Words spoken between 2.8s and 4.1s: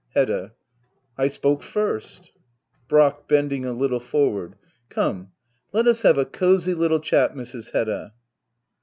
Brack. [Bending a little